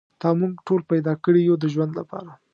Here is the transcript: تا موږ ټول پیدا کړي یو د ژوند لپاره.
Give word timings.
تا 0.21 0.27
موږ 0.39 0.53
ټول 0.67 0.81
پیدا 0.91 1.13
کړي 1.23 1.41
یو 1.43 1.55
د 1.59 1.65
ژوند 1.73 1.91
لپاره. 1.99 2.31